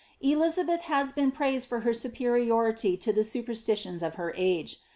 [0.21, 4.75] Elizabeth has been praised for her superiority to the superstitions of her a^e.